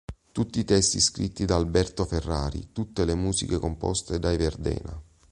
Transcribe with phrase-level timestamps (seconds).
[0.31, 4.99] Tutti i testi scritti da Alberto Ferrari, tutte le musiche composte dai Verdena.